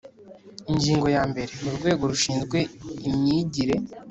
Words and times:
Ingingo 0.71 1.07
ya 1.15 1.23
mbere 1.31 1.51
Urwego 1.67 2.03
rushinzwe 2.11 2.57
imyigire 3.09 3.75